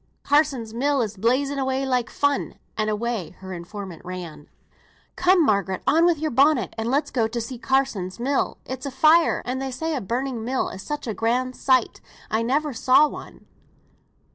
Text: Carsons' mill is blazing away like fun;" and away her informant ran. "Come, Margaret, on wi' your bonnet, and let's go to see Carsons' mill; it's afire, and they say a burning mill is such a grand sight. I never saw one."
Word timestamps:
Carsons' 0.23 0.73
mill 0.73 1.03
is 1.03 1.15
blazing 1.15 1.59
away 1.59 1.85
like 1.85 2.09
fun;" 2.09 2.55
and 2.75 2.89
away 2.89 3.35
her 3.37 3.53
informant 3.53 4.03
ran. 4.03 4.49
"Come, 5.15 5.45
Margaret, 5.45 5.83
on 5.85 6.07
wi' 6.07 6.13
your 6.15 6.31
bonnet, 6.31 6.73
and 6.75 6.89
let's 6.89 7.11
go 7.11 7.27
to 7.27 7.39
see 7.39 7.59
Carsons' 7.59 8.19
mill; 8.19 8.57
it's 8.65 8.87
afire, 8.87 9.43
and 9.45 9.61
they 9.61 9.69
say 9.69 9.93
a 9.95 10.01
burning 10.01 10.43
mill 10.43 10.69
is 10.69 10.81
such 10.81 11.05
a 11.05 11.13
grand 11.13 11.55
sight. 11.55 12.01
I 12.31 12.41
never 12.41 12.73
saw 12.73 13.07
one." 13.07 13.45